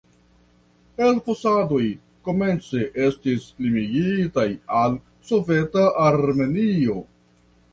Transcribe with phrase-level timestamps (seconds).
[1.07, 1.81] Elfosadoj
[2.29, 4.47] komence estis limigitaj
[4.81, 4.97] al
[5.29, 6.99] soveta Armenio.